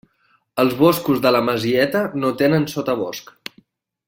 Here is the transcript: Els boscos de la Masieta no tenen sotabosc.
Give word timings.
Els 0.63 0.71
boscos 0.79 1.21
de 1.25 1.33
la 1.35 1.41
Masieta 1.51 2.03
no 2.23 2.33
tenen 2.43 2.67
sotabosc. 2.77 3.35